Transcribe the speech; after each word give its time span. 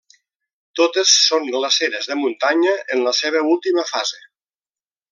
Totes 0.79 1.11
són 1.25 1.45
glaceres 1.57 2.09
de 2.13 2.19
muntanya 2.23 2.75
en 2.97 3.05
la 3.09 3.15
seva 3.23 3.47
última 3.55 3.89
fase. 3.95 4.27